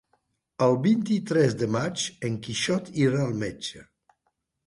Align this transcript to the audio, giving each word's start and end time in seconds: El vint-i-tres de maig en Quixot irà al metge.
El 0.67 0.77
vint-i-tres 0.85 1.51
de 1.59 1.67
maig 1.75 2.07
en 2.29 2.39
Quixot 2.47 2.91
irà 3.05 3.23
al 3.27 3.35
metge. 3.45 3.85